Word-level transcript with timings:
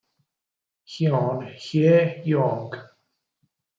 Yoon 0.97 1.37
Hye-young 1.63 2.73